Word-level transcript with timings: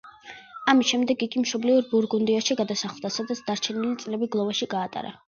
ამის 0.71 0.85
შემდეგ 0.91 1.25
იგი 1.25 1.41
მშობლიური 1.41 1.83
ბურგუნდიაში 1.91 2.57
გადასახლდა, 2.61 3.11
სადაც 3.17 3.41
დარჩენილი 3.51 3.91
წლები 4.05 4.31
გლოვაში 4.37 4.69
გაატარა. 4.73 5.13